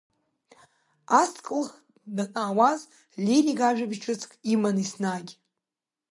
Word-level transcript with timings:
Ас 1.19 1.29
дкылхх 1.35 1.73
данаауаз, 2.15 2.81
Лерик 3.25 3.59
ажәабжь 3.69 3.99
ҿыцк 4.03 4.31
иман 4.53 4.77
еснагь. 4.83 5.31